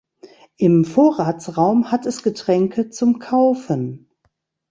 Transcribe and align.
Im 0.57 0.83
Vorratsraum 0.83 1.91
hat 1.91 2.07
es 2.07 2.23
Getränke 2.23 2.89
zum 2.89 3.19
Kaufen. 3.19 4.09